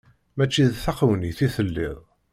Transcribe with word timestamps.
Mačči 0.37 0.63
d 0.71 0.73
taxewnit 0.83 1.39
i 1.45 1.47
telliḍ. 1.55 1.97